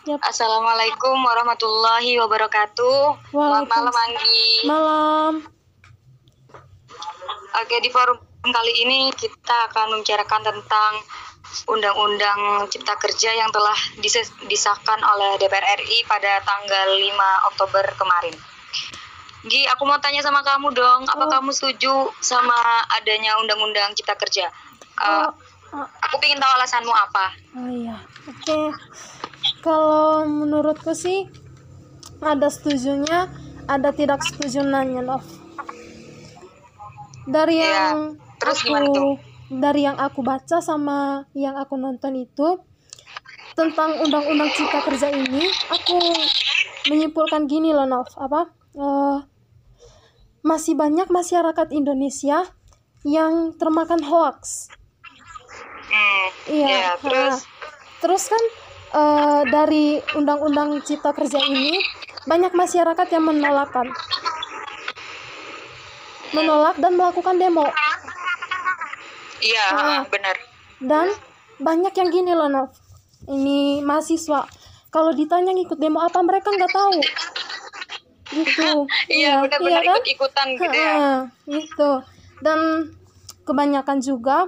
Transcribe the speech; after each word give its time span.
Yap. 0.00 0.20
Assalamualaikum 0.22 1.16
warahmatullahi 1.18 2.16
wabarakatuh. 2.16 3.00
Selamat 3.28 3.66
malam 3.68 3.94
Anggi. 3.94 4.44
Malam. 4.64 5.32
Oke 7.52 7.76
di 7.78 7.90
forum 7.90 8.16
kali 8.42 8.72
ini 8.80 9.12
kita 9.12 9.68
akan 9.68 9.92
membicarakan 9.92 10.40
tentang 10.42 10.92
Undang-Undang 11.66 12.40
Cipta 12.68 12.94
Kerja 12.96 13.34
yang 13.34 13.50
telah 13.50 13.74
dis- 13.98 14.16
disahkan 14.46 14.96
oleh 14.98 15.36
DPR 15.36 15.66
RI 15.76 15.98
pada 16.04 16.40
tanggal 16.40 16.88
5 16.90 17.10
Oktober 17.50 17.84
kemarin. 17.94 18.32
Gi, 19.42 19.64
aku 19.66 19.82
mau 19.82 19.98
tanya 19.98 20.20
sama 20.20 20.40
kamu 20.40 20.70
dong, 20.70 21.02
apa 21.06 21.24
Oh. 21.24 21.30
kamu 21.30 21.50
setuju 21.50 21.92
sama 22.18 22.56
adanya 22.94 23.36
Undang-Undang 23.36 23.92
Cipta 23.92 24.14
Kerja? 24.14 24.46
Eh, 24.46 25.02
Oh, 25.02 25.32
oh, 25.74 25.86
aku 26.06 26.22
ingin 26.22 26.38
tahu 26.38 26.52
alasanmu 26.54 26.92
apa. 26.92 27.26
oh 27.54 27.68
iya. 27.68 27.96
Oke. 28.26 28.58
Kalau 29.60 30.24
menurutku 30.24 30.96
sih 30.96 31.28
ada 32.20 32.48
setujunya, 32.48 33.28
ada 33.68 33.92
tidak 33.92 34.24
setujunya, 34.24 35.04
Nov. 35.04 35.24
Dari 37.28 37.60
Iya. 37.60 37.68
yang 37.68 37.98
Terus 38.40 38.64
aku 38.64 39.20
dari 39.52 39.84
yang 39.84 40.00
aku 40.00 40.24
baca 40.24 40.64
sama 40.64 41.28
yang 41.36 41.58
aku 41.60 41.76
nonton 41.76 42.16
itu 42.16 42.56
tentang 43.52 44.00
undang-undang 44.00 44.48
cipta 44.56 44.80
kerja 44.80 45.12
ini, 45.12 45.44
aku 45.68 45.98
menyimpulkan 46.88 47.44
gini 47.44 47.76
loh, 47.76 47.84
Nov. 47.84 48.08
Apa? 48.16 48.48
Eh, 48.72 49.18
masih 50.40 50.72
banyak 50.72 51.12
masyarakat 51.12 51.68
Indonesia 51.76 52.48
yang 53.04 53.52
termakan 53.60 54.00
hoax. 54.08 54.72
Hmm, 55.90 56.26
Iya. 56.48 56.68
ya, 56.70 56.90
terus 57.02 57.36
ha. 57.44 57.48
terus 58.00 58.24
kan 58.30 58.40
eh, 58.90 59.42
dari 59.46 59.84
undang-undang 60.14 60.82
cipta 60.82 61.10
kerja 61.10 61.38
ini 61.40 61.78
banyak 62.24 62.52
masyarakat 62.52 63.06
yang 63.10 63.24
menolakkan, 63.24 63.86
menolak 66.30 66.76
dan 66.78 66.94
melakukan 66.94 67.36
demo. 67.36 67.66
iya, 69.40 69.66
Ah. 69.72 69.88
ah, 69.98 70.02
benar. 70.06 70.36
Dan 70.80 71.06
banyak 71.58 71.92
yang 71.92 72.08
gini 72.12 72.32
loh, 72.32 72.48
Nov. 72.48 72.70
Ini 73.24 73.80
mahasiswa. 73.80 74.44
Kalau 74.90 75.12
ditanya 75.12 75.52
ngikut 75.52 75.78
demo 75.78 76.00
apa, 76.00 76.20
mereka 76.20 76.50
nggak 76.50 76.72
tahu. 76.72 76.98
Gitu. 78.30 78.70
Iya, 79.10 79.42
benar-benar 79.42 79.82
kan? 79.82 79.94
ikut-ikutan 79.96 80.46
gitu 80.54 80.70
ya. 80.70 80.94
Gitu. 81.46 81.90
Dan 82.40 82.58
kebanyakan 83.42 83.98
juga 83.98 84.46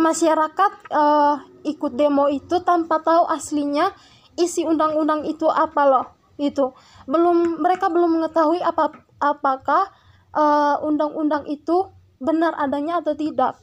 masyarakat 0.00 0.72
eh, 0.88 1.34
ikut 1.68 1.92
demo 1.92 2.26
itu 2.32 2.64
tanpa 2.64 3.04
tahu 3.04 3.28
aslinya 3.28 3.92
isi 4.40 4.64
undang-undang 4.64 5.28
itu 5.28 5.44
apa 5.46 5.82
loh. 5.84 6.06
Itu 6.40 6.72
belum 7.04 7.60
mereka 7.60 7.92
belum 7.92 8.16
mengetahui 8.16 8.64
apa 8.64 8.96
apakah 9.20 9.92
eh, 10.32 10.76
undang-undang 10.80 11.44
itu 11.46 11.92
benar 12.16 12.56
adanya 12.56 13.04
atau 13.04 13.12
tidak. 13.12 13.60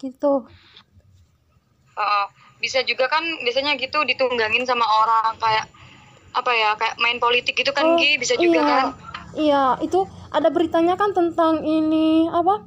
Gitu. 0.00 0.48
Heeh. 1.96 2.26
bisa 2.60 2.84
juga 2.84 3.08
kan 3.08 3.24
biasanya 3.40 3.72
gitu 3.80 4.04
ditunggangin 4.04 4.68
sama 4.68 4.84
orang 4.84 5.32
kayak 5.40 5.64
apa 6.36 6.52
ya 6.52 6.76
kayak 6.76 7.00
main 7.00 7.16
politik 7.16 7.56
gitu 7.56 7.72
kan 7.72 7.84
Oh, 7.84 7.96
Gi 7.96 8.20
bisa 8.20 8.36
juga 8.36 8.60
iya. 8.60 8.68
kan 8.68 8.84
Iya, 9.30 9.64
itu 9.80 10.04
ada 10.34 10.50
beritanya 10.50 10.98
kan 10.98 11.14
tentang 11.14 11.62
ini 11.62 12.26
apa? 12.26 12.66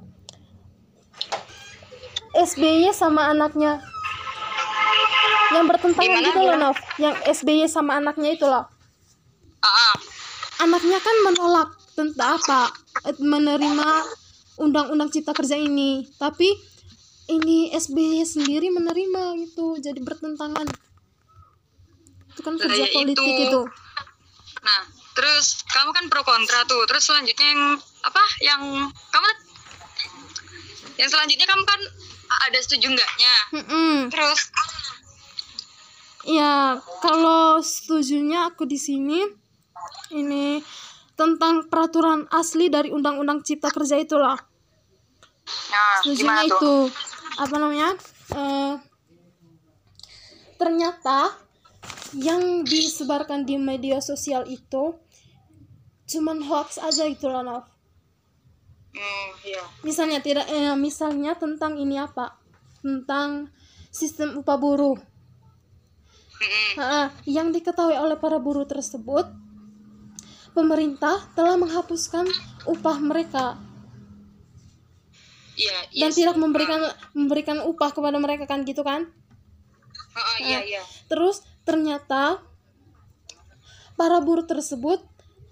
SBY 2.34 2.90
sama 2.90 3.30
anaknya. 3.30 3.78
Yang 5.54 5.66
bertentangan 5.70 6.10
Gimana, 6.10 6.28
gitu 6.34 6.40
loh? 6.42 6.58
Nov. 6.58 6.78
Yang 6.98 7.16
SBY 7.30 7.70
sama 7.70 8.02
anaknya 8.02 8.30
itu 8.34 8.46
loh. 8.50 8.66
Ah, 9.62 9.70
ah. 9.70 9.96
Anaknya 10.66 10.98
kan 10.98 11.16
menolak 11.30 11.70
tentang 11.94 12.42
apa? 12.42 12.74
Menerima 13.22 13.90
undang-undang 14.58 15.14
cipta 15.14 15.38
kerja 15.38 15.62
ini. 15.62 16.10
Tapi 16.18 16.50
ini 17.30 17.70
SBY 17.70 18.26
sendiri 18.26 18.74
menerima 18.74 19.38
gitu. 19.46 19.78
Jadi 19.78 20.02
bertentangan. 20.02 20.66
Itu 22.34 22.42
kan 22.42 22.58
kerja 22.58 22.82
ya 22.82 22.98
politik 22.98 23.22
itu. 23.22 23.46
itu. 23.46 23.62
nah 24.64 24.80
terus 25.14 25.62
kamu 25.70 25.92
kan 25.92 26.06
pro 26.08 26.24
kontra 26.24 26.64
tuh 26.66 26.88
terus 26.88 27.04
selanjutnya 27.06 27.48
yang 27.52 27.64
apa 28.00 28.24
yang 28.42 28.62
kamu 29.12 29.28
yang 30.98 31.10
selanjutnya 31.12 31.44
kamu 31.44 31.64
kan 31.68 31.82
ada 32.50 32.60
setuju 32.62 32.94
enggaknya 32.94 33.36
Mm-mm. 33.54 34.10
terus 34.10 34.50
Ya, 36.24 36.80
kalau 37.04 37.60
setujunya 37.60 38.48
aku 38.48 38.64
di 38.64 38.80
sini 38.80 39.28
ini 40.16 40.64
tentang 41.20 41.68
peraturan 41.68 42.32
asli 42.32 42.72
dari 42.72 42.96
Undang-Undang 42.96 43.44
Cipta 43.44 43.68
Kerja 43.68 44.00
itulah. 44.00 44.40
nah 45.68 46.00
Setujunya 46.00 46.48
itu 46.48 46.88
apa 47.36 47.56
namanya? 47.60 47.92
Eh, 48.32 48.76
ternyata 50.56 51.36
yang 52.16 52.64
disebarkan 52.64 53.44
di 53.44 53.60
media 53.60 54.00
sosial 54.00 54.48
itu 54.48 54.96
cuman 56.08 56.40
hoax 56.40 56.80
aja 56.80 57.04
gitu 57.12 57.28
loh, 57.28 57.44
Nov. 57.44 57.68
Hmm, 58.94 59.28
iya 59.46 59.64
Misalnya 59.82 60.20
tidak 60.24 60.46
eh, 60.50 60.74
misalnya 60.78 61.36
tentang 61.36 61.78
ini 61.78 62.00
apa? 62.00 62.38
Tentang 62.80 63.50
sistem 63.94 64.42
upah 64.42 64.58
buruh. 64.58 64.98
Mm-mm. 66.44 66.72
Ha, 66.82 67.14
yang 67.30 67.54
diketahui 67.56 67.96
oleh 67.96 68.20
para 68.20 68.36
buruh 68.42 68.68
tersebut, 68.68 69.30
pemerintah 70.54 71.24
telah 71.34 71.58
menghapuskan 71.58 72.30
upah 72.70 72.98
mereka 73.02 73.58
iya 75.54 75.78
dan 75.94 76.10
yes. 76.10 76.18
tidak 76.18 76.36
memberikan 76.38 76.82
memberikan 77.14 77.62
upah 77.62 77.94
kepada 77.94 78.18
mereka 78.18 78.50
kan 78.50 78.66
gitu 78.66 78.82
kan? 78.82 79.10
Ah, 80.14 80.20
ah, 80.22 80.38
iya 80.42 80.60
iya 80.66 80.82
Terus 81.10 81.46
ternyata 81.66 82.42
para 83.94 84.18
buruh 84.22 84.46
tersebut 84.46 85.02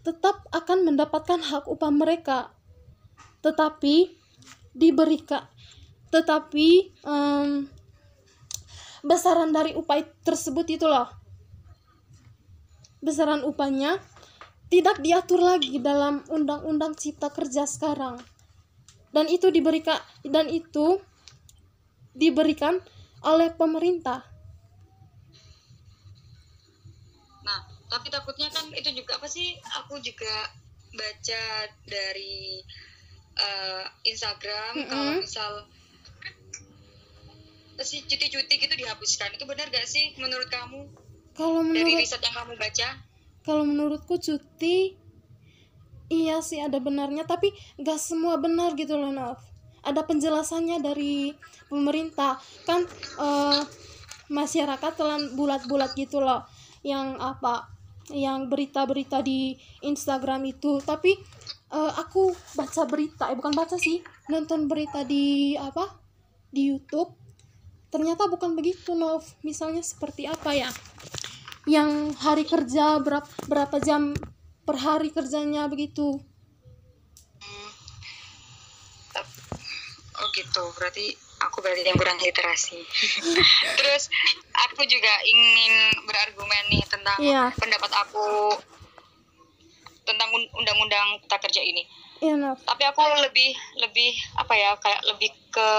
tetap 0.01 0.41
akan 0.49 0.85
mendapatkan 0.85 1.37
hak 1.37 1.69
upah 1.69 1.93
mereka, 1.93 2.49
tetapi 3.41 4.13
diberikan, 4.71 5.43
tetapi 6.13 6.95
em, 7.03 7.67
besaran 9.01 9.49
dari 9.49 9.73
upah 9.75 10.01
tersebut 10.21 10.65
itu 10.69 10.85
loh, 10.85 11.09
besaran 13.01 13.41
upahnya 13.43 13.97
tidak 14.71 15.03
diatur 15.03 15.41
lagi 15.43 15.81
dalam 15.83 16.23
undang-undang 16.31 16.95
cipta 16.95 17.27
kerja 17.33 17.67
sekarang, 17.67 18.21
dan 19.11 19.27
itu 19.27 19.51
diberikan 19.51 19.99
dan 20.23 20.47
itu 20.47 21.01
diberikan 22.15 22.79
oleh 23.25 23.51
pemerintah. 23.51 24.23
Nah, 27.43 27.59
tapi 27.89 28.07
takutnya 28.07 28.47
kan 28.53 28.69
itu 28.71 28.89
juga 28.95 29.17
apa 29.19 29.27
sih? 29.27 29.57
Aku 29.83 29.99
juga 29.99 30.47
baca 30.91 31.43
dari 31.87 32.63
eh, 33.37 33.85
Instagram 34.07 34.73
Mm-mm. 34.75 34.89
kalau 34.89 35.11
misal 35.21 35.51
si 37.81 38.05
cuti-cuti 38.05 38.61
gitu 38.61 38.75
dihapuskan. 38.77 39.33
Itu 39.35 39.49
benar 39.49 39.73
gak 39.73 39.89
sih 39.89 40.13
menurut 40.21 40.49
kamu? 40.53 40.85
Kalau 41.33 41.65
Dari 41.65 41.81
menurut 41.81 42.01
riset 42.05 42.21
yang 42.21 42.35
kamu 42.37 42.53
baca? 42.59 43.11
kalau 43.41 43.65
menurutku 43.65 44.21
cuti 44.21 44.93
iya 46.11 46.39
sih 46.45 46.61
ada 46.61 46.77
benarnya 46.77 47.25
tapi 47.25 47.53
gak 47.81 47.97
semua 47.97 48.37
benar 48.37 48.77
gitu 48.77 48.97
loh 48.97 49.09
Nov 49.09 49.39
ada 49.81 50.05
penjelasannya 50.05 50.77
dari 50.81 51.33
pemerintah 51.65 52.37
kan 52.69 52.85
eh, 53.17 53.61
masyarakat 54.29 54.91
telah 54.93 55.19
bulat-bulat 55.33 55.97
gitu 55.97 56.21
loh 56.21 56.45
yang 56.85 57.17
apa 57.17 57.69
yang 58.11 58.49
berita-berita 58.51 59.23
di 59.23 59.55
Instagram 59.81 60.45
itu 60.45 60.81
tapi 60.85 61.17
eh, 61.71 61.91
aku 61.97 62.31
baca 62.53 62.83
berita 62.85 63.31
eh 63.31 63.35
bukan 63.35 63.55
baca 63.55 63.75
sih 63.79 64.03
nonton 64.27 64.67
berita 64.67 65.03
di 65.03 65.55
apa 65.55 65.87
di 66.51 66.67
YouTube. 66.69 67.15
Ternyata 67.91 68.27
bukan 68.27 68.55
begitu 68.55 68.95
Nov. 68.95 69.23
Misalnya 69.43 69.83
seperti 69.83 70.23
apa 70.27 70.55
ya? 70.55 70.71
Yang 71.67 72.15
hari 72.19 72.43
kerja 72.47 72.99
berapa 72.99 73.27
berapa 73.47 73.77
jam 73.83 74.15
per 74.63 74.79
hari 74.79 75.11
kerjanya 75.11 75.67
begitu? 75.67 76.19
Oh 80.21 80.27
gitu, 80.37 80.61
berarti 80.77 81.17
aku 81.41 81.65
berarti 81.65 81.81
yang 81.81 81.97
kurang 81.97 82.21
literasi. 82.21 82.77
Terus 83.81 84.03
aku 84.69 84.85
juga 84.85 85.09
ingin 85.25 85.73
berargumen 86.05 86.63
nih 86.69 86.83
tentang 86.85 87.17
Iya. 87.17 87.49
pendapat 87.57 87.91
aku 88.05 88.53
undang-undang 90.31 91.19
cipta 91.23 91.37
kerja 91.43 91.61
ini. 91.61 91.83
iya 92.23 92.37
Nov 92.37 92.59
Tapi 92.63 92.83
aku 92.87 93.01
lebih 93.21 93.51
lebih 93.81 94.11
apa 94.37 94.53
ya 94.55 94.71
kayak 94.79 95.01
lebih 95.09 95.29
ke 95.51 95.69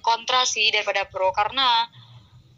kontra 0.00 0.46
sih 0.48 0.70
daripada 0.72 1.04
pro 1.10 1.30
karena 1.34 1.84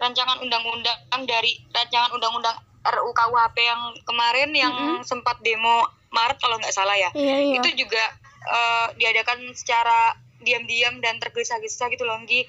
rancangan 0.01 0.41
undang-undang 0.41 0.97
dari 1.29 1.61
rancangan 1.73 2.15
undang-undang 2.17 2.57
RUU 2.81 3.13
KUHP 3.13 3.57
yang 3.61 3.83
kemarin 4.09 4.51
yang 4.57 4.73
Mm-mm. 4.73 5.05
sempat 5.05 5.37
demo 5.45 5.85
Maret 6.11 6.41
kalau 6.41 6.57
nggak 6.57 6.73
salah 6.73 6.97
ya 6.97 7.13
iya 7.13 7.37
iya 7.53 7.57
itu 7.61 7.85
juga 7.85 8.01
eh, 8.49 8.87
diadakan 8.97 9.53
secara 9.53 10.17
diam-diam 10.41 11.05
dan 11.05 11.21
tergesa-gesa 11.21 11.93
gitu 11.93 12.09
loh 12.09 12.17
Nggi. 12.25 12.49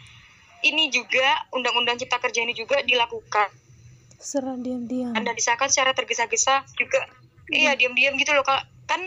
ini 0.72 0.88
juga 0.88 1.28
undang-undang 1.52 2.00
cipta 2.00 2.24
kerja 2.24 2.48
ini 2.48 2.56
juga 2.56 2.80
dilakukan 2.88 3.52
serah 4.22 4.56
diam-diam 4.56 5.12
dan 5.12 5.34
disahkan 5.36 5.68
secara 5.68 5.92
tergesa-gesa 5.92 6.64
juga 6.80 7.04
iya 7.52 7.76
diam-diam 7.76 8.16
gitu 8.16 8.32
loh 8.34 8.44
Kak. 8.44 8.64
kan 8.88 9.00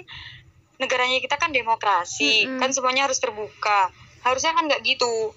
negaranya 0.81 1.21
kita 1.21 1.37
kan 1.37 1.53
demokrasi 1.53 2.49
Mm-mm. 2.49 2.61
kan 2.61 2.73
semuanya 2.73 3.05
harus 3.07 3.21
terbuka 3.21 3.93
harusnya 4.25 4.57
kan 4.57 4.65
nggak 4.67 4.83
gitu 4.85 5.37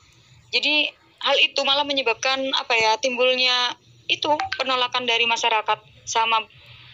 jadi 0.56 0.92
hal 1.20 1.38
itu 1.44 1.60
malah 1.68 1.84
menyebabkan 1.84 2.40
apa 2.56 2.74
ya 2.78 2.96
timbulnya 3.02 3.76
itu 4.08 4.30
penolakan 4.56 5.04
dari 5.04 5.28
masyarakat 5.28 5.80
sama 6.08 6.48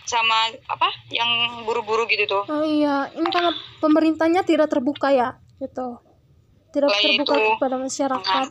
sama 0.04 0.52
apa 0.68 0.90
yang 1.14 1.64
buru-buru 1.64 2.04
gitu 2.10 2.26
tuh 2.28 2.44
oh 2.50 2.66
iya 2.66 3.08
ini 3.16 3.30
karena 3.30 3.54
pemerintahnya 3.80 4.42
tidak 4.44 4.68
terbuka 4.68 5.14
ya 5.14 5.38
gitu 5.62 6.02
tidak 6.74 6.90
Lah, 6.90 7.00
terbuka 7.00 7.36
itu. 7.38 7.50
kepada 7.56 7.76
masyarakat 7.80 8.48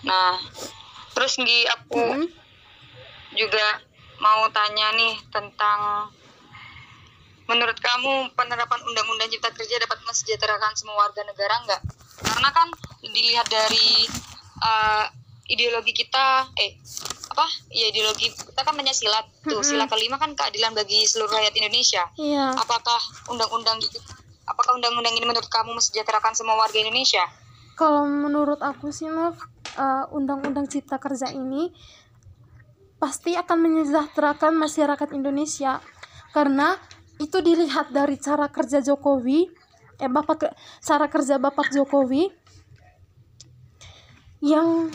nah 0.00 0.34
terus 1.12 1.36
Nggi 1.36 1.60
aku 1.68 2.00
Mm-mm. 2.00 2.26
juga 3.36 3.66
mau 4.20 4.46
tanya 4.52 4.92
nih 4.94 5.16
tentang 5.32 6.08
menurut 7.50 7.74
kamu 7.82 8.30
penerapan 8.38 8.78
undang-undang 8.86 9.26
cipta 9.26 9.50
kerja 9.50 9.82
dapat 9.82 9.98
mensejahterakan 10.06 10.72
semua 10.78 11.08
warga 11.08 11.26
negara 11.26 11.58
nggak? 11.66 11.82
Karena 12.22 12.48
kan 12.54 12.68
dilihat 13.02 13.50
dari 13.50 14.06
uh, 14.62 15.10
ideologi 15.50 15.90
kita, 15.90 16.46
eh 16.54 16.78
apa? 17.32 17.46
Ya 17.74 17.90
ideologi 17.90 18.30
kita 18.30 18.60
kan 18.62 18.76
Pancasila 18.76 19.26
tuh 19.42 19.58
Mm-mm. 19.58 19.66
sila 19.66 19.84
kelima 19.90 20.20
kan 20.20 20.36
keadilan 20.38 20.78
bagi 20.78 21.02
seluruh 21.08 21.34
rakyat 21.34 21.54
Indonesia. 21.58 22.06
iya 22.14 22.54
Apakah 22.54 23.00
undang-undang 23.26 23.82
apakah 24.46 24.78
undang-undang 24.78 25.14
ini 25.18 25.26
menurut 25.26 25.50
kamu 25.50 25.74
mensejahterakan 25.74 26.38
semua 26.38 26.54
warga 26.54 26.78
Indonesia? 26.78 27.24
kalau 27.80 28.04
menurut 28.04 28.60
aku 28.60 28.92
sih 28.92 29.08
Nov 29.08 29.40
eh, 29.72 30.04
undang-undang 30.12 30.68
cipta 30.68 31.00
kerja 31.00 31.32
ini 31.32 31.72
pasti 33.00 33.32
akan 33.32 33.58
menyejahterakan 33.58 34.54
masyarakat 34.54 35.08
Indonesia 35.10 35.80
karena 36.30 36.76
itu 37.16 37.40
dilihat 37.40 37.90
dari 37.90 38.16
cara 38.16 38.46
kerja 38.46 38.80
Jokowi 38.80 39.48
eh 39.96 40.08
bapak 40.08 40.52
cara 40.80 41.08
kerja 41.08 41.36
bapak 41.36 41.72
Jokowi 41.72 42.28
yang 44.40 44.88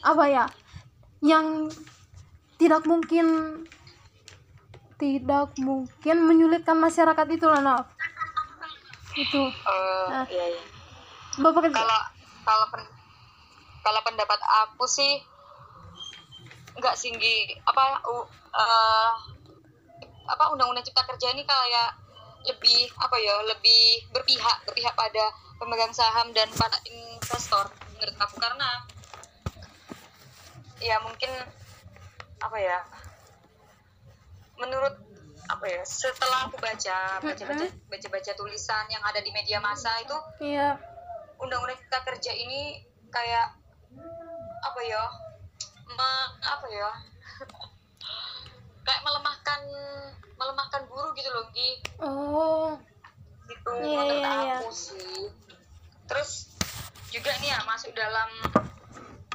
apa 0.00 0.24
ya 0.28 0.44
yang 1.20 1.68
tidak 2.56 2.84
mungkin 2.84 3.26
tidak 4.96 5.52
mungkin 5.58 6.16
menyulitkan 6.22 6.76
masyarakat 6.76 7.26
itu 7.28 7.44
loh 7.44 7.60
Nov 7.60 7.84
itu 9.14 9.40
Eh, 9.40 10.06
Ah. 10.10 10.26
iya, 10.26 10.44
iya. 10.50 10.62
bapak 11.38 11.70
kalau 11.70 12.00
kalau 12.44 12.66
pen- 12.68 12.92
kalau 13.80 14.00
pendapat 14.02 14.40
aku 14.64 14.84
sih 14.84 15.22
nggak 16.74 16.96
singgi 16.98 17.54
apa 17.62 18.02
u- 18.10 18.30
eh, 18.54 19.12
apa 20.24 20.44
undang-undang 20.50 20.84
cipta 20.84 21.04
kerja 21.06 21.30
ini 21.30 21.44
kayak 21.46 21.90
lebih 22.44 22.92
apa 23.00 23.16
ya 23.16 23.34
lebih 23.48 24.04
berpihak 24.12 24.68
berpihak 24.68 24.92
pada 24.92 25.32
pemegang 25.56 25.94
saham 25.96 26.28
dan 26.36 26.48
pada 26.52 26.76
investor 26.84 27.72
menurut 27.96 28.16
aku. 28.20 28.36
Karena 28.36 28.70
ya 30.82 31.00
mungkin 31.00 31.30
apa 32.42 32.58
ya 32.60 32.78
menurut 34.60 34.94
apa 35.44 35.64
ya 35.68 35.82
setelah 35.84 36.48
aku 36.48 36.56
baca 36.56 37.20
baca 37.20 37.44
baca 37.44 37.66
baca 37.68 38.06
baca 38.08 38.32
tulisan 38.32 38.84
yang 38.88 39.00
ada 39.04 39.20
di 39.20 39.28
media 39.32 39.60
massa 39.60 39.92
itu 40.00 40.16
iya. 40.40 40.76
undang-undang 41.36 41.76
cipta 41.76 42.00
kerja 42.04 42.32
ini 42.32 42.80
kayak 43.12 43.52
apa 44.64 44.80
ya 44.88 45.04
me- 45.86 46.32
apa 46.40 46.66
ya 46.66 46.90
kayak 48.80 49.00
melemahkan 49.02 49.60
melemahkan 50.34 50.82
buruh 50.86 51.12
gitu 51.12 51.28
loh 51.28 51.46
Gi 51.50 51.70
oh 52.00 52.72
gitu 53.44 53.70
Iya, 53.70 54.00
menurut 54.00 54.16
iya, 54.16 54.32
iya. 54.40 54.56
aku 54.56 54.68
sih 54.70 55.20
terus 56.04 56.30
juga 57.08 57.32
nih 57.38 57.48
ya 57.48 57.60
masuk 57.64 57.92
dalam 57.92 58.28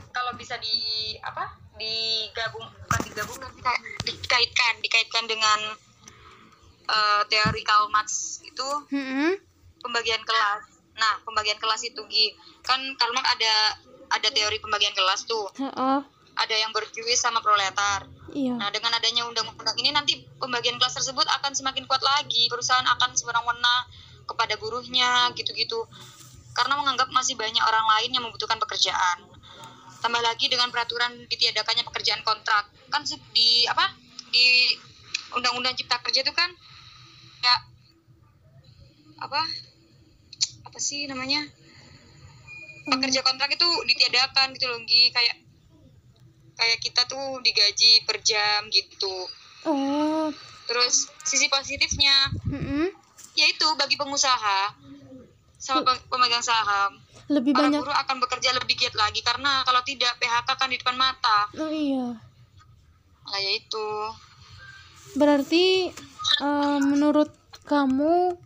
kalau 0.09 0.33
bisa 0.35 0.57
di 0.57 0.75
apa 1.19 1.45
digabung 1.75 2.65
bukan 2.65 2.99
digabung 3.05 3.37
tapi 3.37 3.59
kayak 3.59 3.81
dikaitkan 4.03 4.73
dikaitkan 4.81 5.25
dengan 5.25 5.59
eh, 6.85 7.21
teori 7.25 7.61
Karl 7.63 7.87
Marx 7.89 8.41
itu 8.43 8.67
Mm-mm. 8.89 9.37
pembagian 9.79 10.19
kelas. 10.21 10.65
Nah, 10.97 11.15
pembagian 11.23 11.55
kelas 11.55 11.85
itu 11.85 12.01
Gi, 12.03 12.33
kan 12.59 12.81
Karl 12.97 13.13
Marx 13.13 13.29
ada 13.29 13.53
ada 14.09 14.27
teori 14.27 14.57
pembagian 14.59 14.91
kelas 14.91 15.23
tuh. 15.23 15.47
Heeh. 15.55 15.99
Ada 16.39 16.55
yang 16.55 16.71
berjuis 16.71 17.19
sama 17.19 17.43
proletar. 17.43 18.07
Iya. 18.31 18.55
Nah, 18.55 18.69
dengan 18.71 18.95
adanya 18.95 19.27
undang-undang 19.27 19.75
ini 19.81 19.91
nanti 19.91 20.23
pembagian 20.39 20.79
kelas 20.79 20.95
tersebut 20.95 21.27
akan 21.27 21.51
semakin 21.51 21.83
kuat 21.83 21.99
lagi. 21.99 22.47
Perusahaan 22.47 22.85
akan 22.85 23.11
sewenang-wenang 23.17 23.83
kepada 24.23 24.55
buruhnya 24.55 25.33
gitu-gitu. 25.35 25.83
Karena 26.55 26.79
menganggap 26.79 27.11
masih 27.11 27.35
banyak 27.35 27.61
orang 27.61 27.85
lain 27.97 28.09
yang 28.15 28.23
membutuhkan 28.23 28.61
pekerjaan. 28.61 29.27
Tambah 29.99 30.21
lagi 30.23 30.47
dengan 30.47 30.71
peraturan 30.71 31.27
ditiadakannya 31.27 31.83
pekerjaan 31.83 32.23
kontrak. 32.23 32.71
Kan 32.87 33.03
di 33.35 33.67
apa? 33.67 33.91
Di 34.31 34.77
undang-undang 35.35 35.75
cipta 35.75 35.99
kerja 35.99 36.23
itu 36.23 36.33
kan 36.33 36.49
ya 37.43 37.55
apa? 39.19 39.41
Apa 40.71 40.79
sih 40.79 41.03
namanya? 41.09 41.43
Pekerja 42.89 43.21
kontrak 43.21 43.53
itu 43.53 43.67
ditiadakan 43.85 44.55
gitu 44.57 44.65
loh, 44.65 44.81
Gi. 44.87 45.13
kayak 45.13 45.48
kayak 46.59 46.79
kita 46.79 47.01
tuh 47.05 47.39
digaji 47.39 48.03
per 48.03 48.19
jam 48.19 48.67
gitu. 48.67 49.15
Oh. 49.63 50.27
Terus 50.65 51.07
sisi 51.23 51.47
positifnya 51.47 52.29
Mm-mm. 52.45 52.91
yaitu 53.33 53.65
bagi 53.73 53.95
pengusaha 53.95 54.75
sama 55.55 55.83
pe- 55.83 56.05
pemegang 56.07 56.39
saham 56.39 56.95
Lebih 57.27 57.51
para 57.51 57.67
banyak. 57.67 57.79
buruh 57.79 57.97
akan 57.97 58.17
bekerja 58.19 58.53
lebih 58.53 58.75
giat 58.75 58.93
lagi 58.93 59.19
karena 59.19 59.63
kalau 59.63 59.81
tidak 59.81 60.15
PHK 60.17 60.49
kan 60.49 60.67
di 60.67 60.77
depan 60.77 60.95
mata. 60.95 61.47
Oh 61.55 61.67
iya. 61.67 62.15
Nah 63.23 63.39
yaitu 63.39 63.87
Berarti 65.11 65.89
eh, 66.39 66.79
menurut 66.79 67.33
kamu 67.65 68.37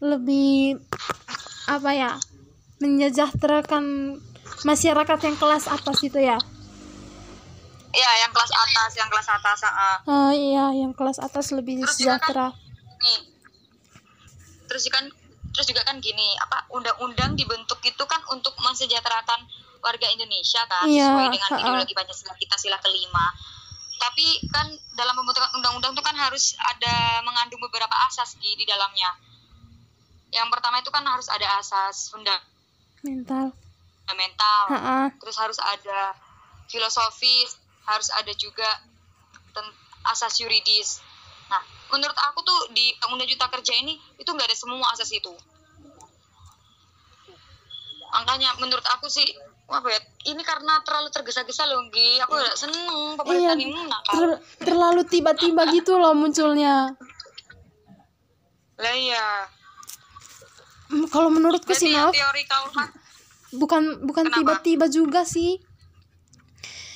lebih 0.00 0.80
apa 1.66 1.90
ya? 1.92 2.12
Menyejahterakan 2.80 4.16
masyarakat 4.62 5.18
yang 5.20 5.36
kelas 5.36 5.68
atas 5.68 6.00
itu 6.00 6.16
ya? 6.16 6.40
Ya 7.92 8.10
yang 8.20 8.30
kelas 8.30 8.52
atas, 8.52 8.90
yang 8.94 9.08
kelas 9.08 9.28
atas 9.28 9.58
ah. 9.64 9.98
Oh 10.04 10.30
iya, 10.30 10.70
yang 10.72 10.92
kelas 10.92 11.18
atas 11.18 11.50
lebih 11.50 11.80
Terus 11.80 11.96
juga 11.96 12.16
kan- 12.16 12.28
sejahtera. 12.28 12.46
nih. 13.00 13.18
Terus 14.66 14.82
juga 14.82 14.96
kan 14.96 15.06
terus 15.50 15.66
juga 15.66 15.82
kan 15.82 15.98
gini, 15.98 16.30
apa 16.38 16.62
undang-undang 16.70 17.34
dibentuk 17.34 17.82
itu 17.82 18.04
kan 18.06 18.22
untuk 18.30 18.54
mensejahterakan 18.56 19.42
warga 19.80 20.06
Indonesia 20.08 20.62
kan 20.64 20.86
Iya, 20.86 21.10
sesuai 21.10 21.26
dengan 21.28 21.50
ha-ha. 21.50 21.60
ideologi 21.60 21.92
Pancasila 21.92 22.34
kita 22.34 22.54
sila 22.54 22.78
kelima. 22.78 23.26
Tapi 23.98 24.24
kan 24.48 24.64
dalam 24.94 25.12
pembentukan 25.12 25.50
undang-undang 25.52 25.92
itu 25.92 26.00
kan 26.00 26.14
harus 26.14 26.54
ada 26.56 26.94
mengandung 27.20 27.60
beberapa 27.60 27.92
asas 28.06 28.38
di 28.38 28.54
di 28.54 28.64
dalamnya. 28.64 29.10
Yang 30.30 30.48
pertama 30.48 30.78
itu 30.78 30.88
kan 30.88 31.02
harus 31.02 31.26
ada 31.26 31.58
asas 31.58 32.08
funda- 32.08 32.46
Mental. 33.02 33.50
fundamental, 34.00 34.62
Ha-ha. 34.70 34.98
terus 35.18 35.36
harus 35.36 35.58
ada 35.58 36.14
filosofis, 36.66 37.59
harus 37.86 38.08
ada 38.16 38.32
juga 38.36 38.68
asas 40.06 40.40
yuridis. 40.40 41.00
Nah, 41.50 41.60
menurut 41.92 42.16
aku 42.30 42.40
tuh 42.46 42.60
di 42.72 42.94
Undang 43.10 43.28
Cipta 43.28 43.50
Kerja 43.52 43.74
ini 43.76 43.98
itu 44.16 44.30
nggak 44.30 44.48
ada 44.48 44.56
semua 44.56 44.86
asas 44.94 45.10
itu. 45.12 45.32
Makanya 48.10 48.58
menurut 48.58 48.82
aku 48.90 49.06
sih, 49.06 49.26
apa 49.70 49.86
ya, 49.86 50.00
ini 50.34 50.42
karena 50.42 50.82
terlalu 50.82 51.14
tergesa-gesa 51.14 51.62
loh, 51.70 51.86
Gi. 51.94 52.18
Aku 52.26 52.34
udah 52.34 52.54
seneng 52.58 53.14
pemerintah 53.14 53.54
Iya, 53.54 53.66
ini 53.70 53.82
nakal. 53.86 54.14
Ter- 54.14 54.40
terlalu 54.66 55.02
tiba-tiba 55.06 55.62
gitu 55.70 55.94
loh 55.94 56.14
munculnya. 56.14 56.90
Lah 58.80 58.94
iya. 58.98 59.46
Kalau 61.14 61.30
menurutku 61.30 61.70
sih, 61.70 61.94
Nov, 61.94 62.10
teori 62.10 62.42
bukan 63.54 64.02
bukan 64.02 64.26
tiba-tiba 64.30 64.90
juga 64.90 65.22
sih. 65.22 65.69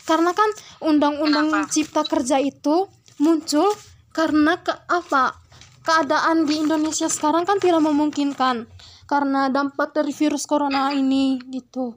Karena 0.05 0.37
kan 0.37 0.51
undang-undang 0.85 1.51
cipta 1.73 2.05
kerja 2.05 2.41
itu 2.41 2.89
muncul 3.21 3.69
karena 4.13 4.61
ke 4.61 4.73
apa? 4.89 5.41
Keadaan 5.85 6.49
di 6.49 6.65
Indonesia 6.65 7.09
sekarang 7.13 7.45
kan 7.45 7.61
tidak 7.61 7.85
memungkinkan 7.85 8.65
karena 9.05 9.53
dampak 9.53 9.93
dari 9.93 10.17
virus 10.17 10.49
corona 10.49 10.93
ini 10.97 11.37
gitu. 11.53 11.97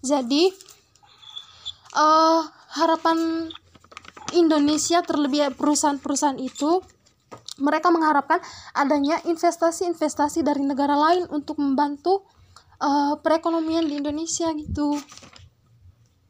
Jadi 0.00 0.48
eh 1.96 2.42
harapan 2.76 3.48
Indonesia 4.36 5.00
terlebih 5.04 5.52
perusahaan-perusahaan 5.56 6.40
itu 6.40 6.80
mereka 7.56 7.88
mengharapkan 7.88 8.40
adanya 8.76 9.16
investasi-investasi 9.24 10.44
dari 10.44 10.60
negara 10.60 10.92
lain 10.92 11.24
untuk 11.32 11.56
membantu 11.56 12.26
uh, 12.80 13.16
perekonomian 13.20 13.88
di 13.88 13.96
Indonesia 13.96 14.52
gitu. 14.52 15.00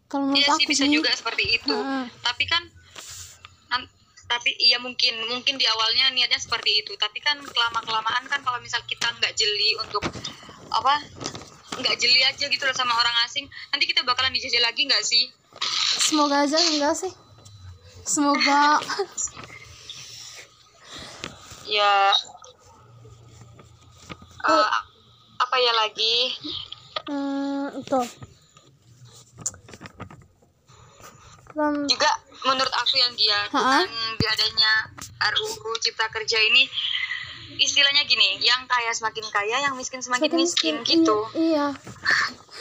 Kalau 0.07 0.25
menurut 0.31 0.43
Iya 0.43 0.49
aku 0.55 0.59
sih 0.63 0.67
bisa 0.71 0.85
sih, 0.87 0.95
juga 0.95 1.11
seperti 1.15 1.45
itu. 1.59 1.75
Heeh. 1.77 2.05
Tapi 2.23 2.45
kan 2.47 2.63
tapi 4.27 4.51
iya 4.59 4.83
mungkin 4.83 5.23
mungkin 5.31 5.55
di 5.55 5.63
awalnya 5.71 6.11
niatnya 6.11 6.39
seperti 6.43 6.83
itu. 6.83 6.93
Tapi 6.99 7.23
kan 7.23 7.39
kelama 7.39 7.79
kelamaan 7.87 8.27
kan 8.27 8.43
kalau 8.43 8.59
misal 8.59 8.83
kita 8.87 9.07
nggak 9.23 9.35
jeli 9.39 9.79
untuk 9.79 10.03
apa 10.75 10.99
nggak 11.79 11.95
jeli 12.01 12.21
aja 12.27 12.51
gitu 12.51 12.65
loh 12.67 12.75
sama 12.75 12.97
orang 12.97 13.15
asing, 13.29 13.47
nanti 13.71 13.85
kita 13.87 14.03
bakalan 14.03 14.33
dijajah 14.35 14.65
lagi 14.65 14.83
nggak 14.89 15.05
sih? 15.05 15.31
semoga 16.01 16.43
aja 16.43 16.59
enggak 16.59 16.95
sih. 16.97 17.13
Semoga 18.07 18.81
Ya 21.67 22.15
Oh. 24.47 24.63
eh, 24.63 24.69
apa 25.43 25.57
ya 25.59 25.73
lagi? 25.75 26.35
hmm, 27.11 27.83
itu. 27.83 28.01
Dan 31.57 31.89
Juga 31.89 32.13
menurut 32.45 32.75
aku 32.77 33.01
yang 33.01 33.17
dia 33.17 33.49
dengan 33.49 33.89
diadanya 34.21 34.73
RUU 35.33 35.73
Cipta 35.81 36.05
Kerja 36.13 36.37
ini 36.45 36.69
istilahnya 37.57 38.05
gini, 38.05 38.37
yang 38.45 38.69
kaya 38.69 38.93
semakin 38.93 39.25
kaya, 39.33 39.65
yang 39.65 39.73
miskin 39.73 40.05
semakin 40.05 40.29
Semakin 40.29 40.37
miskin 40.45 40.75
miskin, 40.85 41.01
gitu. 41.01 41.17
Iya. 41.33 41.73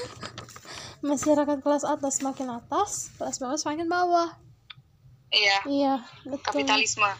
Masyarakat 1.12 1.58
kelas 1.60 1.84
atas 1.84 2.24
semakin 2.24 2.56
atas, 2.56 3.12
kelas 3.20 3.36
bawah 3.44 3.60
semakin 3.60 3.92
bawah. 3.92 4.30
Iya, 5.36 5.60
Iya, 5.68 5.94
betul. 6.24 6.64
kapitalisme. 6.64 7.12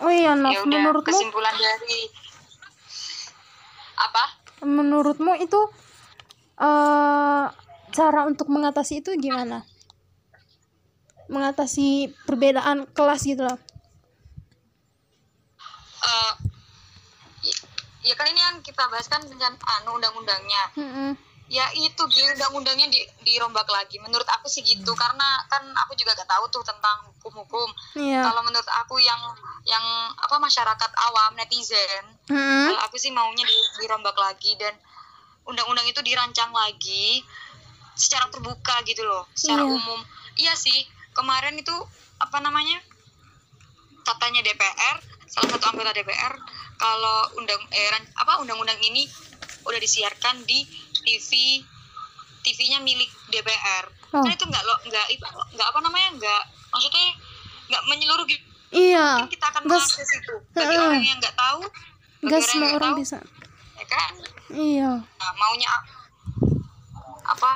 Oh 0.00 0.08
iya, 0.08 0.32
Nov, 0.32 0.56
ya 0.56 0.64
udah 0.64 0.80
menurutmu 0.80 1.12
kesimpulan 1.12 1.52
dari 1.60 2.08
apa 4.00 4.24
menurutmu 4.64 5.36
itu 5.44 5.60
eh 6.60 7.44
cara 7.90 8.20
untuk 8.22 8.46
mengatasi 8.46 9.00
itu 9.00 9.10
gimana? 9.16 9.64
Mengatasi 11.26 11.88
perbedaan 12.24 12.84
kelas 12.90 13.22
gitu 13.24 13.42
loh. 13.42 13.58
Eh, 16.00 16.32
y- 17.44 17.60
ya 18.02 18.14
kan 18.14 18.26
ini 18.26 18.40
yang 18.40 18.56
kita 18.60 18.88
bahas 18.88 19.04
kan 19.06 19.20
dengan 19.22 19.52
anu 19.78 19.94
undang-undangnya 19.94 20.64
Mm-mm. 20.74 21.12
ya 21.46 21.68
itu 21.76 22.00
gitu 22.08 22.24
undang-undangnya 22.30 22.88
di, 22.88 22.96
dirombak 23.20 23.68
lagi 23.68 24.00
menurut 24.00 24.24
aku 24.24 24.48
sih 24.48 24.62
gitu 24.62 24.96
karena 24.96 25.28
kan 25.46 25.60
aku 25.76 25.92
juga 25.94 26.16
gak 26.16 26.24
tahu 26.26 26.48
tuh 26.48 26.64
tentang 26.64 27.04
hukum-hukum 27.12 27.68
Iya. 27.94 28.24
kalau 28.24 28.40
menurut 28.40 28.64
aku 28.80 28.96
yang 28.96 29.20
yang 29.62 29.84
apa 30.16 30.40
masyarakat 30.40 30.90
awam 31.04 31.36
netizen 31.36 32.04
Mm-mm. 32.26 32.72
kalau 32.72 32.80
aku 32.80 32.96
sih 32.96 33.12
maunya 33.12 33.44
di, 33.44 33.56
dirombak 33.78 34.16
lagi 34.16 34.56
dan 34.56 34.72
undang-undang 35.50 35.84
itu 35.84 36.00
dirancang 36.00 36.50
lagi 36.50 37.20
secara 37.92 38.26
terbuka 38.28 38.80
gitu 38.82 39.02
loh 39.02 39.26
secara 39.32 39.60
Iya. 39.60 39.72
umum 39.72 40.00
iya 40.34 40.54
sih 40.54 40.78
kemarin 41.12 41.54
itu 41.54 41.74
apa 42.16 42.38
namanya 42.38 42.78
katanya 44.02 44.40
DPR 44.40 44.96
salah 45.26 45.48
satu 45.50 45.64
anggota 45.68 45.92
DPR 45.92 46.34
kalau 46.76 47.18
undang 47.36 47.60
eh, 47.68 47.90
apa 48.14 48.40
undang-undang 48.40 48.78
ini 48.80 49.04
udah 49.62 49.76
disiarkan 49.76 50.42
di 50.42 50.64
TV 50.98 51.60
TV-nya 52.40 52.80
milik 52.80 53.10
DPR 53.28 53.86
Oh. 54.10 54.18
kan 54.18 54.32
itu 54.32 54.42
nggak 54.42 54.64
lo 54.64 54.74
nggak 54.82 55.06
nggak 55.54 55.68
apa 55.68 55.78
namanya 55.80 56.08
nggak 56.12 56.42
maksudnya 56.68 57.14
nggak 57.68 57.82
menyeluruh 57.86 58.26
gitu 58.26 58.42
Iya. 58.72 59.22
mungkin 59.22 59.30
kita 59.30 59.46
akan 59.48 59.62
Nggak- 59.62 59.86
mengakses 59.86 60.10
itu 60.12 60.34
bagi 60.50 60.66
Heeh. 60.68 60.82
orang 60.84 61.04
yang 61.04 61.18
nggak 61.20 61.36
tahu 61.36 61.62
bagi 61.62 62.26
Gak 62.26 62.34
yang 62.34 62.42
semua 62.44 62.68
orang 62.72 62.90
tahu, 62.90 62.98
bisa. 62.98 63.18
ya 63.72 63.86
kan 63.86 64.12
Iya. 64.50 64.90
Nah, 64.98 65.32
maunya 65.38 65.70
apa 67.22 67.50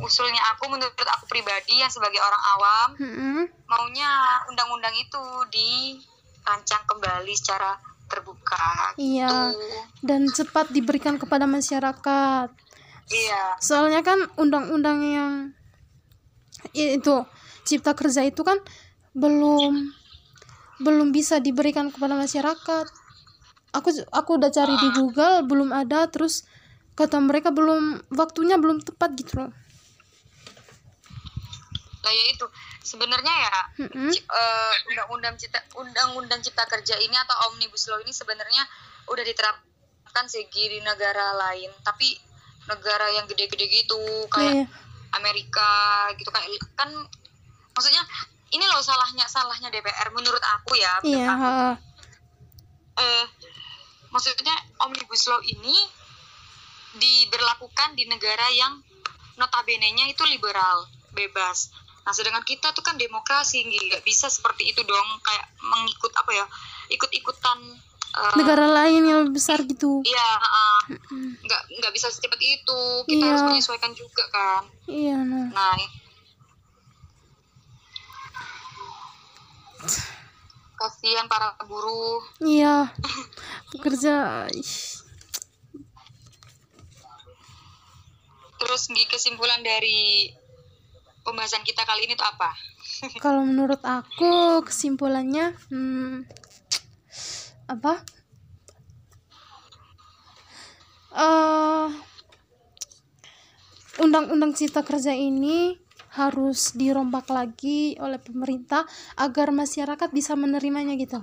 usulnya 0.00 0.40
aku 0.54 0.70
menurut 0.70 0.94
aku 0.94 1.24
pribadi 1.26 1.76
yang 1.76 1.90
sebagai 1.90 2.22
orang 2.22 2.42
awam 2.56 2.88
Mm-mm. 2.96 3.38
maunya 3.68 4.08
undang-undang 4.48 4.94
itu 4.96 5.20
dirancang 5.52 6.82
kembali 6.88 7.34
secara 7.36 7.76
terbuka 8.08 8.94
Iya. 8.96 9.28
gitu. 9.52 9.78
Dan 10.00 10.26
cepat 10.26 10.70
diberikan 10.70 11.18
kepada 11.18 11.44
masyarakat. 11.44 12.48
iya 13.10 13.44
Soalnya 13.58 14.00
kan 14.00 14.18
undang-undang 14.34 14.98
yang 15.02 15.32
itu 16.72 17.16
cipta 17.64 17.92
kerja 17.92 18.22
itu 18.22 18.40
kan 18.42 18.58
belum 19.12 19.90
belum 20.80 21.08
bisa 21.12 21.38
diberikan 21.38 21.92
kepada 21.92 22.16
masyarakat. 22.16 22.86
Aku 23.70 23.88
aku 24.10 24.30
udah 24.34 24.50
cari 24.50 24.74
di 24.74 24.88
Google 24.92 25.46
belum 25.46 25.70
ada 25.70 26.10
terus 26.10 26.42
kata 26.94 27.22
mereka 27.22 27.54
belum 27.54 28.02
waktunya 28.12 28.58
belum 28.58 28.82
tepat 28.82 29.14
gitu 29.16 29.40
loh. 29.40 29.52
lah 32.00 32.08
ya 32.10 32.24
itu 32.32 32.46
sebenarnya 32.80 33.28
ya 33.28 33.56
eh, 33.84 34.74
undang-undang 34.88 35.36
cipta 35.36 35.60
undang-undang 35.76 36.40
cipta 36.40 36.64
kerja 36.64 36.96
ini 36.96 37.12
atau 37.12 37.52
omnibus 37.52 37.92
law 37.92 38.00
ini 38.00 38.08
sebenarnya 38.08 38.64
udah 39.04 39.20
diterapkan 39.20 40.24
segi 40.24 40.64
di 40.72 40.80
negara 40.80 41.36
lain 41.36 41.68
tapi 41.84 42.16
negara 42.66 43.04
yang 43.12 43.28
gede-gede 43.28 43.68
gitu 43.68 44.00
kayak 44.32 44.64
Iya. 44.64 44.66
Amerika 45.12 45.70
gitu 46.16 46.32
kan 46.32 46.40
kan 46.72 46.88
maksudnya 47.76 48.00
ini 48.48 48.64
loh 48.64 48.80
salahnya 48.80 49.28
salahnya 49.28 49.68
DPR 49.68 50.08
menurut 50.16 50.40
aku 50.40 50.80
ya 50.80 51.04
menurut 51.04 51.20
Iya, 51.20 51.28
aku. 51.36 51.44
ha. 51.44 51.72
Maksudnya 54.10 54.54
omnibus 54.80 55.26
law 55.26 55.38
ini 55.40 55.76
diberlakukan 56.92 57.94
di 57.94 58.04
negara 58.04 58.50
yang 58.50 58.82
notabene-nya 59.38 60.10
itu 60.10 60.22
liberal 60.26 60.84
bebas 61.10 61.70
nah 62.00 62.16
sedangkan 62.16 62.42
kita 62.42 62.72
tuh 62.72 62.80
kan 62.80 62.96
demokrasi 62.96 63.60
nggak 63.60 64.02
bisa 64.02 64.26
seperti 64.26 64.72
itu 64.72 64.80
dong 64.82 65.08
kayak 65.20 65.46
mengikut 65.60 66.08
apa 66.16 66.32
ya 66.32 66.46
ikut-ikutan 66.88 67.58
eh, 68.16 68.34
negara 68.40 68.66
lain 68.66 69.04
yang 69.04 69.18
lebih 69.22 69.36
besar 69.36 69.60
gitu. 69.62 70.00
iya 70.02 70.28
eh, 70.40 70.78
nggak 71.44 71.62
nggak 71.78 71.92
bisa 71.92 72.08
secepat 72.08 72.40
itu 72.40 72.80
kita 73.04 73.20
Iya. 73.20 73.28
harus 73.30 73.44
menyesuaikan 73.46 73.92
juga 73.92 74.24
kan 74.32 74.62
Iya, 74.88 75.22
nah. 75.22 75.46
Nah, 75.52 75.74
kasihan 80.80 81.28
para 81.28 81.52
buruh. 81.68 82.24
Iya. 82.40 82.88
Pekerja 83.76 84.48
Terus 88.60 88.82
kesimpulan 89.12 89.60
dari 89.60 90.32
pembahasan 91.20 91.60
kita 91.68 91.84
kali 91.84 92.08
ini 92.08 92.16
tuh 92.16 92.24
apa? 92.24 92.56
kalau 93.24 93.44
menurut 93.44 93.80
aku 93.84 94.64
kesimpulannya 94.64 95.52
hmm, 95.68 96.24
apa? 97.68 98.00
eh 101.10 101.88
undang-undang 104.00 104.54
cipta 104.54 104.80
kerja 104.86 105.10
ini 105.12 105.74
harus 106.12 106.72
dirombak 106.72 107.28
lagi 107.28 107.94
oleh 107.96 108.18
pemerintah 108.18 108.82
agar 109.14 109.50
masyarakat 109.50 110.10
bisa 110.10 110.34
menerimanya 110.34 110.94
gitu. 110.94 111.22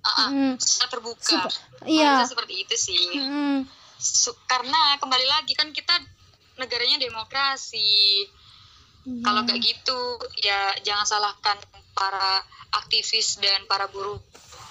Ah, 0.00 0.30
Mm. 0.30 0.54
terbuka. 0.86 1.20
Sup- 1.20 1.50
iya. 1.84 2.22
Seperti 2.22 2.62
itu 2.62 2.74
sih. 2.74 3.04
Mm, 3.12 3.66
Su- 3.96 4.38
karena 4.46 4.96
kembali 4.96 5.26
lagi 5.26 5.52
kan 5.52 5.68
kita 5.70 5.92
negaranya 6.56 6.96
demokrasi. 6.96 8.24
iya. 9.04 9.22
Kalau 9.22 9.42
kayak 9.44 9.60
gitu 9.60 9.98
ya 10.40 10.58
jangan 10.80 11.04
salahkan 11.04 11.58
para 11.92 12.42
aktivis 12.72 13.36
dan 13.36 13.64
para 13.64 13.86
buruh 13.86 14.18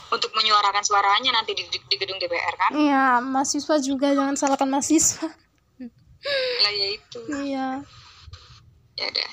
untuk 0.07 0.31
menyuarakan 0.31 0.81
suaranya 0.81 1.31
nanti 1.31 1.51
di, 1.51 1.65
di, 1.65 1.79
di 1.79 1.95
gedung 1.95 2.15
DPR 2.15 2.55
kan? 2.55 2.71
Iya, 2.71 3.05
mahasiswa 3.19 3.75
juga 3.79 4.11
jangan 4.11 4.33
salahkan 4.33 4.67
mahasiswa. 4.67 5.27
Lah 6.57 6.73
ya 6.73 6.87
itu. 6.91 7.19
iya, 7.43 7.67
Ya 8.95 9.05
udah. 9.11 9.31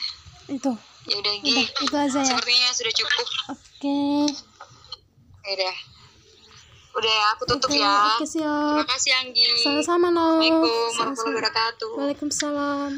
itu. 0.50 0.72
Ya 1.06 1.16
udah 1.18 1.34
Gi. 1.42 1.54
Udah, 1.54 1.66
itu 1.86 1.96
aja 1.96 2.18
ya. 2.18 2.26
Sepertinya 2.34 2.68
sudah 2.74 2.92
cukup. 2.94 3.26
Oke. 3.54 4.02
Ya 5.42 5.50
udah. 5.54 5.76
Udah 6.92 7.08
ya, 7.08 7.26
aku 7.32 7.42
tutup 7.48 7.70
Oke, 7.72 7.80
ya. 7.80 8.20
Terima 8.20 8.28
siap. 8.28 8.84
kasih 8.84 9.12
Anggi. 9.16 9.48
Sama-sama, 9.64 10.12
no. 10.12 10.38
Assalamualaikum 10.42 10.82
warahmatullahi 10.98 11.34
wabarakatuh. 11.40 11.90
Waalaikumsalam. 11.96 12.90